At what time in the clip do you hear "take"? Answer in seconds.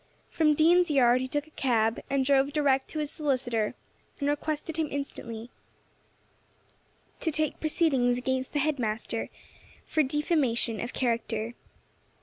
7.29-7.59